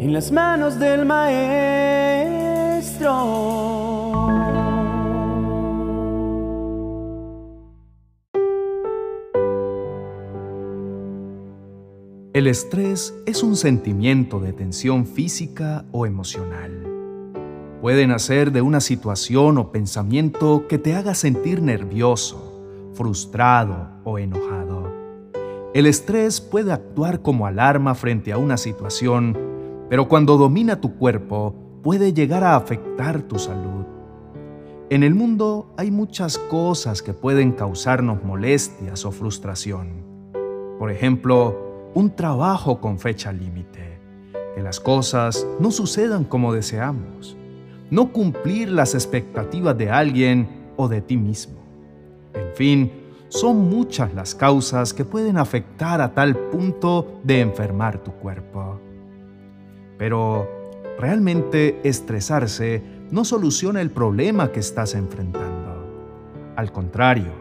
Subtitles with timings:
[0.00, 1.50] en las manos del Maestro.
[12.32, 16.86] El estrés es un sentimiento de tensión física o emocional.
[17.82, 24.90] Puede nacer de una situación o pensamiento que te haga sentir nervioso, frustrado o enojado.
[25.74, 29.49] El estrés puede actuar como alarma frente a una situación,
[29.90, 31.52] pero cuando domina tu cuerpo
[31.82, 33.84] puede llegar a afectar tu salud.
[34.88, 40.04] En el mundo hay muchas cosas que pueden causarnos molestias o frustración.
[40.78, 43.98] Por ejemplo, un trabajo con fecha límite,
[44.54, 47.36] que las cosas no sucedan como deseamos,
[47.90, 51.58] no cumplir las expectativas de alguien o de ti mismo.
[52.34, 52.92] En fin,
[53.28, 58.78] son muchas las causas que pueden afectar a tal punto de enfermar tu cuerpo.
[60.00, 60.48] Pero
[60.98, 65.60] realmente estresarse no soluciona el problema que estás enfrentando.
[66.56, 67.32] Al contrario,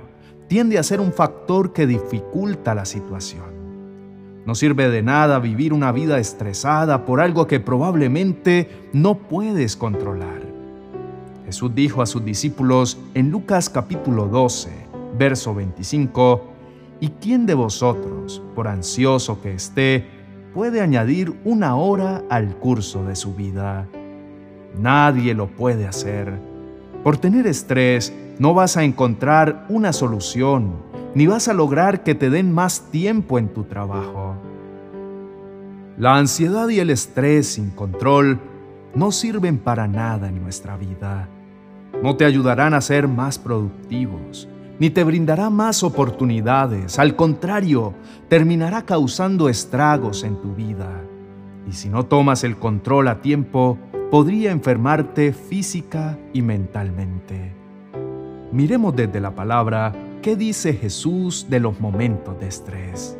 [0.49, 3.45] tiende a ser un factor que dificulta la situación.
[4.45, 10.41] No sirve de nada vivir una vida estresada por algo que probablemente no puedes controlar.
[11.45, 14.69] Jesús dijo a sus discípulos en Lucas capítulo 12,
[15.17, 16.43] verso 25,
[16.99, 20.18] ¿Y quién de vosotros, por ansioso que esté,
[20.53, 23.87] puede añadir una hora al curso de su vida?
[24.77, 26.33] Nadie lo puede hacer.
[27.03, 30.73] Por tener estrés no vas a encontrar una solución
[31.15, 34.35] ni vas a lograr que te den más tiempo en tu trabajo.
[35.97, 38.39] La ansiedad y el estrés sin control
[38.95, 41.27] no sirven para nada en nuestra vida.
[42.01, 44.47] No te ayudarán a ser más productivos,
[44.79, 46.99] ni te brindará más oportunidades.
[46.99, 47.93] Al contrario,
[48.29, 51.01] terminará causando estragos en tu vida.
[51.67, 53.77] Y si no tomas el control a tiempo,
[54.09, 57.53] podría enfermarte física y mentalmente.
[58.51, 63.17] Miremos desde la palabra ¿Qué dice Jesús de los momentos de estrés?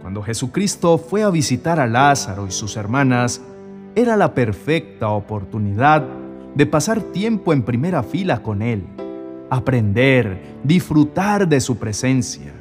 [0.00, 3.42] Cuando Jesucristo fue a visitar a Lázaro y sus hermanas,
[3.94, 6.02] era la perfecta oportunidad
[6.54, 8.84] de pasar tiempo en primera fila con Él,
[9.50, 12.52] aprender, disfrutar de su presencia.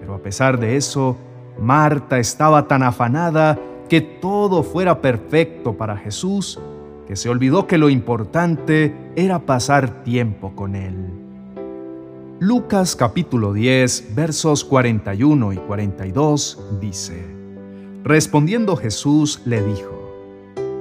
[0.00, 1.16] Pero a pesar de eso,
[1.60, 3.58] Marta estaba tan afanada
[3.88, 6.58] que todo fuera perfecto para Jesús,
[7.06, 10.94] que se olvidó que lo importante era pasar tiempo con Él.
[12.40, 17.24] Lucas capítulo 10 versos 41 y 42 dice,
[18.02, 19.92] Respondiendo Jesús le dijo,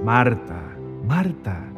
[0.04, 0.60] Marta,
[1.08, 1.71] Marta,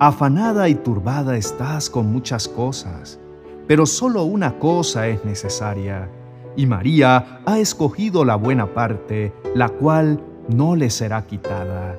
[0.00, 3.20] afanada y turbada estás con muchas cosas,
[3.66, 6.08] pero solo una cosa es necesaria,
[6.56, 10.18] y María ha escogido la buena parte, la cual
[10.48, 11.98] no le será quitada.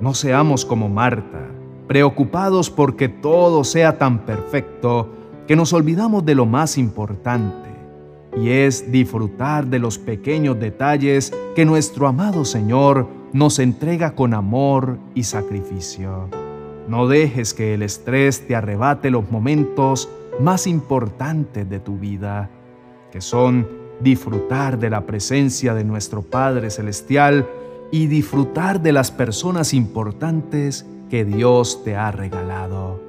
[0.00, 1.46] No seamos como Marta,
[1.86, 5.10] preocupados porque todo sea tan perfecto,
[5.46, 7.68] que nos olvidamos de lo más importante,
[8.34, 14.98] y es disfrutar de los pequeños detalles que nuestro amado Señor nos entrega con amor
[15.14, 16.47] y sacrificio.
[16.88, 20.08] No dejes que el estrés te arrebate los momentos
[20.40, 22.48] más importantes de tu vida,
[23.12, 23.68] que son
[24.00, 27.46] disfrutar de la presencia de nuestro Padre Celestial
[27.92, 33.02] y disfrutar de las personas importantes que Dios te ha regalado.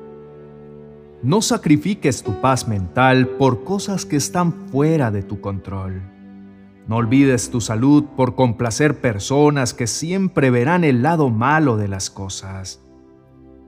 [1.24, 6.02] No sacrifiques tu paz mental por cosas que están fuera de tu control.
[6.86, 12.10] No olvides tu salud por complacer personas que siempre verán el lado malo de las
[12.10, 12.82] cosas.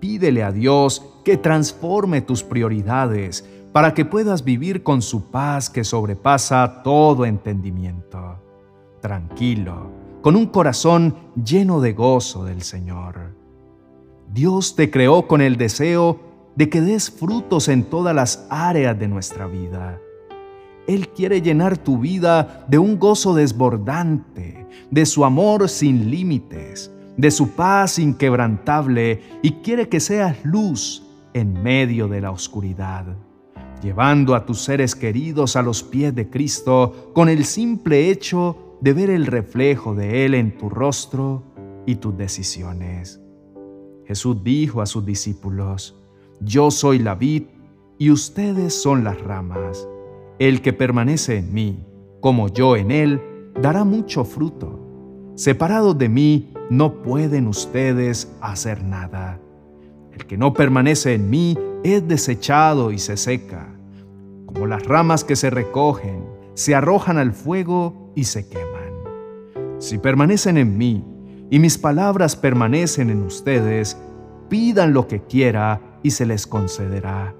[0.02, 5.84] Pídele a Dios que transforme tus prioridades para que puedas vivir con su paz que
[5.84, 8.40] sobrepasa todo entendimiento.
[9.00, 9.92] Tranquilo,
[10.24, 13.36] con un corazón lleno de gozo del Señor.
[14.34, 16.20] Dios te creó con el deseo
[16.56, 20.00] de que des frutos en todas las áreas de nuestra vida.
[20.88, 27.32] Él quiere llenar tu vida de un gozo desbordante, de su amor sin límites, de
[27.32, 31.04] su paz inquebrantable y quiere que seas luz
[31.34, 33.06] en medio de la oscuridad,
[33.82, 38.94] llevando a tus seres queridos a los pies de Cristo con el simple hecho de
[38.94, 41.44] ver el reflejo de Él en tu rostro
[41.86, 43.22] y tus decisiones.
[44.06, 45.96] Jesús dijo a sus discípulos,
[46.42, 47.44] yo soy la vid
[47.98, 49.88] y ustedes son las ramas.
[50.40, 51.86] El que permanece en mí,
[52.20, 53.22] como yo en él,
[53.62, 54.81] dará mucho fruto.
[55.42, 59.40] Separados de mí, no pueden ustedes hacer nada.
[60.14, 63.68] El que no permanece en mí es desechado y se seca,
[64.46, 66.24] como las ramas que se recogen,
[66.54, 69.80] se arrojan al fuego y se queman.
[69.80, 71.04] Si permanecen en mí
[71.50, 73.98] y mis palabras permanecen en ustedes,
[74.48, 77.34] pidan lo que quiera y se les concederá.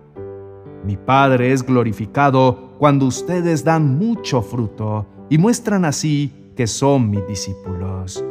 [0.84, 7.26] Mi Padre es glorificado cuando ustedes dan mucho fruto y muestran así que son mis
[7.26, 8.24] discípulos.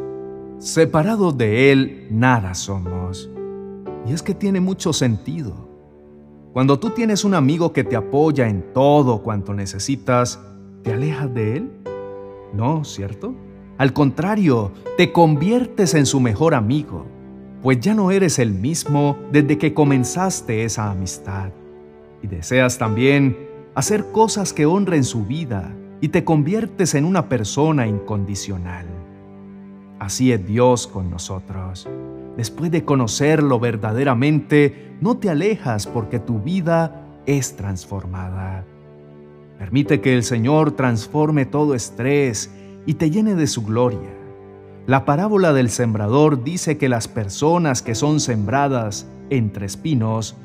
[0.57, 3.29] Separados de Él, nada somos.
[4.07, 5.67] Y es que tiene mucho sentido.
[6.53, 10.39] Cuando tú tienes un amigo que te apoya en todo cuanto necesitas,
[10.81, 11.71] ¿te alejas de Él?
[12.53, 13.35] No, ¿cierto?
[13.77, 17.05] Al contrario, te conviertes en su mejor amigo,
[17.61, 21.49] pues ya no eres el mismo desde que comenzaste esa amistad.
[22.23, 23.35] Y deseas también
[23.75, 28.87] hacer cosas que honren su vida y te conviertes en una persona incondicional.
[29.99, 31.87] Así es Dios con nosotros.
[32.35, 38.65] Después de conocerlo verdaderamente, no te alejas porque tu vida es transformada.
[39.59, 42.49] Permite que el Señor transforme todo estrés
[42.87, 44.09] y te llene de su gloria.
[44.87, 50.35] La parábola del sembrador dice que las personas que son sembradas entre espinos,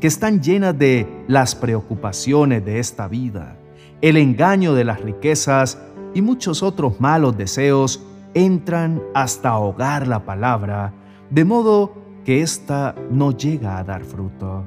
[0.00, 3.58] que están llenas de las preocupaciones de esta vida,
[4.02, 5.78] el engaño de las riquezas
[6.12, 8.04] y muchos otros malos deseos,
[8.34, 10.92] entran hasta ahogar la palabra,
[11.30, 11.94] de modo
[12.24, 14.64] que ésta no llega a dar fruto.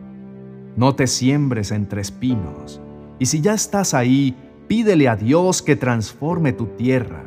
[0.78, 2.82] No te siembres entre espinos,
[3.20, 4.36] y si ya estás ahí,
[4.68, 7.24] pídele a Dios que transforme tu tierra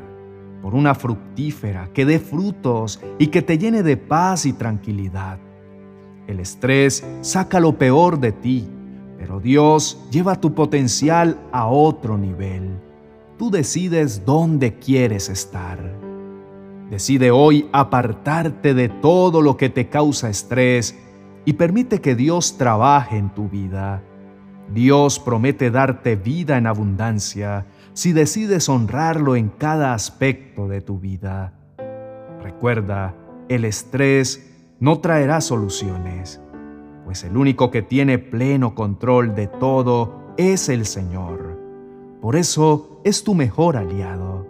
[0.62, 5.38] por una fructífera que dé frutos y que te llene de paz y tranquilidad.
[6.26, 8.68] El estrés saca lo peor de ti,
[9.18, 12.78] pero Dios lleva tu potencial a otro nivel.
[13.36, 15.78] Tú decides dónde quieres estar.
[16.90, 20.96] Decide hoy apartarte de todo lo que te causa estrés
[21.44, 24.02] y permite que Dios trabaje en tu vida.
[24.72, 31.52] Dios promete darte vida en abundancia si decides honrarlo en cada aspecto de tu vida.
[32.42, 33.14] Recuerda,
[33.48, 36.40] el estrés no traerá soluciones,
[37.08, 41.58] pues el único que tiene pleno control de todo es el Señor.
[42.20, 44.46] Por eso es tu mejor aliado,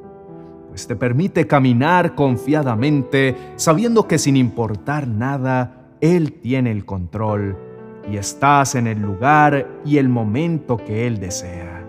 [0.68, 7.56] pues te permite caminar confiadamente sabiendo que sin importar nada, Él tiene el control
[8.10, 11.86] y estás en el lugar y el momento que Él desea.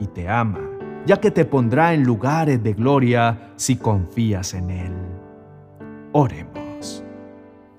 [0.00, 0.58] Y te ama,
[1.06, 4.92] ya que te pondrá en lugares de gloria si confías en Él.
[6.10, 6.69] Oremos.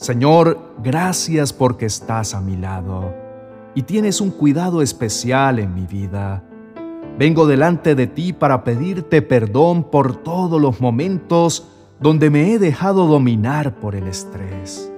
[0.01, 3.13] Señor, gracias porque estás a mi lado
[3.75, 6.43] y tienes un cuidado especial en mi vida.
[7.19, 11.67] Vengo delante de ti para pedirte perdón por todos los momentos
[11.99, 14.91] donde me he dejado dominar por el estrés.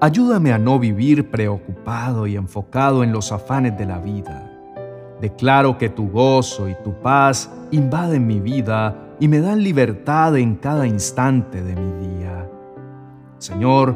[0.00, 4.50] Ayúdame a no vivir preocupado y enfocado en los afanes de la vida.
[5.20, 10.54] Declaro que tu gozo y tu paz invaden mi vida y me dan libertad en
[10.56, 12.45] cada instante de mi día.
[13.46, 13.94] Señor,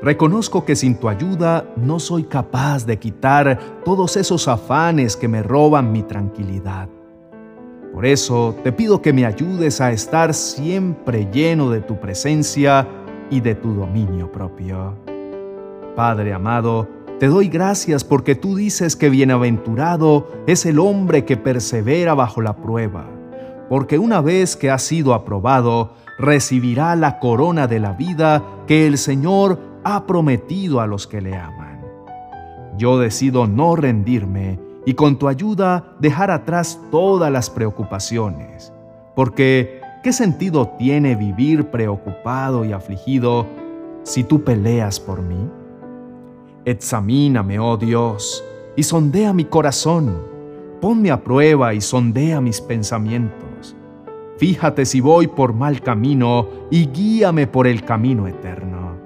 [0.00, 5.42] reconozco que sin tu ayuda no soy capaz de quitar todos esos afanes que me
[5.42, 6.88] roban mi tranquilidad.
[7.92, 12.86] Por eso te pido que me ayudes a estar siempre lleno de tu presencia
[13.28, 14.94] y de tu dominio propio.
[15.96, 16.86] Padre amado,
[17.18, 22.54] te doy gracias porque tú dices que bienaventurado es el hombre que persevera bajo la
[22.54, 23.08] prueba,
[23.72, 28.98] porque una vez que ha sido aprobado, recibirá la corona de la vida que el
[28.98, 31.80] Señor ha prometido a los que le aman.
[32.76, 38.74] Yo decido no rendirme y con tu ayuda dejar atrás todas las preocupaciones,
[39.16, 43.46] porque ¿qué sentido tiene vivir preocupado y afligido
[44.02, 45.48] si tú peleas por mí?
[46.66, 48.44] Examíname, oh Dios,
[48.76, 50.14] y sondea mi corazón.
[50.82, 53.51] Ponme a prueba y sondea mis pensamientos.
[54.38, 58.96] Fíjate si voy por mal camino y guíame por el camino eterno.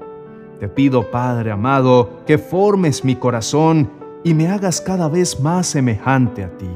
[0.59, 3.90] Te pido, Padre amado, que formes mi corazón
[4.25, 6.71] y me hagas cada vez más semejante a ti.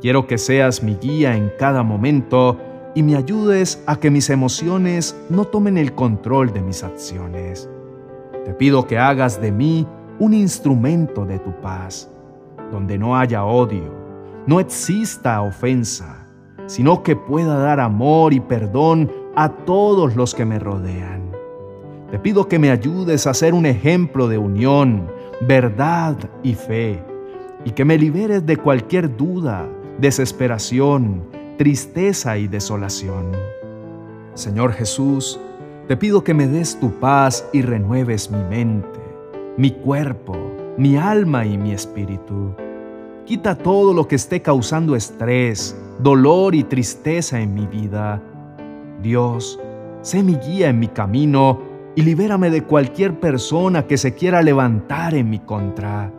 [0.00, 2.56] Quiero que seas mi guía en cada momento
[2.94, 7.68] y me ayudes a que mis emociones no tomen el control de mis acciones.
[8.44, 9.86] Te pido que hagas de mí
[10.18, 12.10] un instrumento de tu paz,
[12.72, 13.92] donde no haya odio,
[14.46, 16.17] no exista ofensa,
[16.68, 21.32] sino que pueda dar amor y perdón a todos los que me rodean.
[22.10, 25.10] Te pido que me ayudes a ser un ejemplo de unión,
[25.40, 27.02] verdad y fe,
[27.64, 29.66] y que me liberes de cualquier duda,
[29.98, 31.22] desesperación,
[31.56, 33.32] tristeza y desolación.
[34.34, 35.40] Señor Jesús,
[35.88, 39.00] te pido que me des tu paz y renueves mi mente,
[39.56, 40.36] mi cuerpo,
[40.76, 42.54] mi alma y mi espíritu.
[43.24, 48.22] Quita todo lo que esté causando estrés, dolor y tristeza en mi vida.
[49.02, 49.58] Dios,
[50.02, 51.60] sé mi guía en mi camino
[51.96, 56.12] y libérame de cualquier persona que se quiera levantar en mi contra,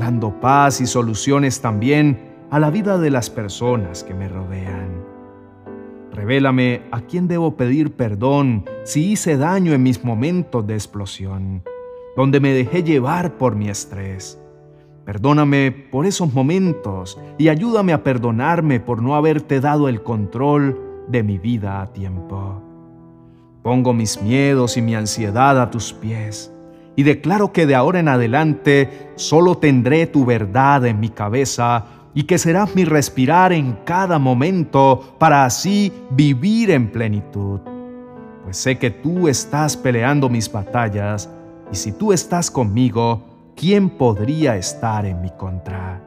[0.00, 5.04] dando paz y soluciones también a la vida de las personas que me rodean.
[6.12, 11.62] Revélame a quién debo pedir perdón si hice daño en mis momentos de explosión,
[12.16, 14.40] donde me dejé llevar por mi estrés.
[15.06, 21.22] Perdóname por esos momentos y ayúdame a perdonarme por no haberte dado el control de
[21.22, 22.60] mi vida a tiempo.
[23.62, 26.52] Pongo mis miedos y mi ansiedad a tus pies
[26.96, 32.24] y declaro que de ahora en adelante solo tendré tu verdad en mi cabeza y
[32.24, 37.60] que serás mi respirar en cada momento para así vivir en plenitud.
[38.42, 41.30] Pues sé que tú estás peleando mis batallas
[41.70, 43.22] y si tú estás conmigo,
[43.56, 46.00] ¿quién podría estar en mi contra?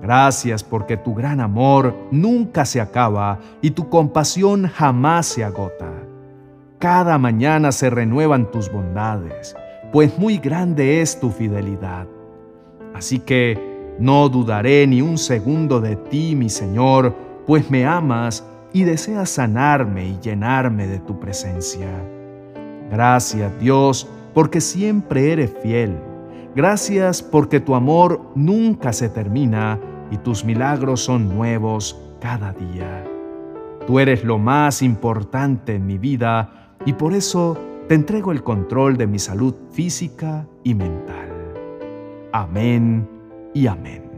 [0.00, 5.90] Gracias porque tu gran amor nunca se acaba y tu compasión jamás se agota.
[6.78, 9.54] Cada mañana se renuevan tus bondades,
[9.92, 12.06] pues muy grande es tu fidelidad.
[12.94, 13.58] Así que
[13.98, 17.14] no dudaré ni un segundo de ti, mi Señor,
[17.46, 21.88] pues me amas y deseas sanarme y llenarme de tu presencia.
[22.90, 26.09] Gracias, Dios, porque siempre eres fiel.
[26.54, 29.78] Gracias porque tu amor nunca se termina
[30.10, 33.04] y tus milagros son nuevos cada día.
[33.86, 37.56] Tú eres lo más importante en mi vida y por eso
[37.88, 41.28] te entrego el control de mi salud física y mental.
[42.32, 43.08] Amén
[43.54, 44.09] y amén.